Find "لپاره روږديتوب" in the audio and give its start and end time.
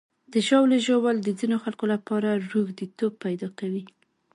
1.93-3.13